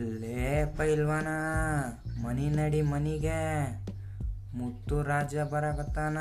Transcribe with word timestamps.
ಲೇಪ 0.00 0.80
ಇಲ್ವಾನ? 0.80 1.28
ಮನಿ 2.22 2.50
ನಡಿ 2.50 2.82
ಮನಿಗೆ. 2.82 3.68
ಮುತ್ತು 4.54 5.02
ರಾಜ 5.02 5.36
ಬರಕತ್ತಾನ? 5.36 6.18